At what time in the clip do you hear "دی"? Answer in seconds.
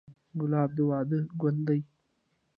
1.67-1.79